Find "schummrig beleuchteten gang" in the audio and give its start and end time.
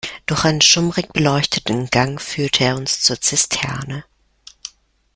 0.61-2.19